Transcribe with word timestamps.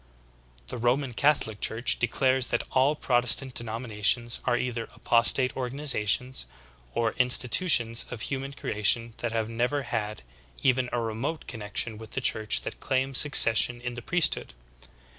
The 0.69 0.79
Roman 0.79 1.13
Catholic 1.13 1.59
Church 1.61 1.99
declares 1.99 2.47
that 2.47 2.63
all 2.71 2.95
Protestant 2.95 3.53
denominations 3.53 4.39
are 4.45 4.57
either 4.57 4.89
apostate 4.95 5.55
organizations, 5.55 6.47
or 6.95 7.11
institutions 7.19 8.07
of 8.09 8.21
human 8.21 8.53
creation 8.53 9.13
that 9.17 9.31
have 9.31 9.47
never 9.47 9.83
had 9.83 10.23
even 10.63 10.89
a 10.91 10.99
remote 10.99 11.45
connection 11.45 11.99
with 11.99 12.13
the 12.13 12.19
church 12.21 12.61
that 12.61 12.79
claims 12.79 13.19
succession 13.19 13.79
in 13.79 13.93
the 13.93 14.01
priesthood. 14.01 14.55